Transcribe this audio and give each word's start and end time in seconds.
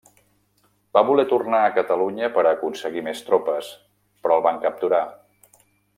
Va 0.97 1.03
voler 1.09 1.25
tornar 1.33 1.59
a 1.65 1.75
Catalunya 1.75 2.31
per 2.37 2.45
a 2.45 2.55
aconseguir 2.57 3.03
més 3.09 3.21
tropes, 3.29 3.69
però 4.25 4.39
el 4.41 4.45
van 4.51 4.59
capturar. 4.65 5.07